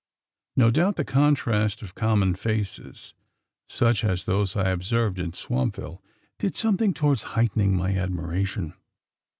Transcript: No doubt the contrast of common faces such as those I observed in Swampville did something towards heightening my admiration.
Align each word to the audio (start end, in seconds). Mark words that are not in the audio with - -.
No 0.55 0.71
doubt 0.71 0.95
the 0.95 1.05
contrast 1.05 1.83
of 1.83 1.93
common 1.93 2.33
faces 2.33 3.13
such 3.69 4.03
as 4.03 4.25
those 4.25 4.55
I 4.55 4.71
observed 4.71 5.19
in 5.19 5.31
Swampville 5.31 6.01
did 6.39 6.55
something 6.55 6.91
towards 6.91 7.21
heightening 7.37 7.75
my 7.77 7.93
admiration. 7.95 8.73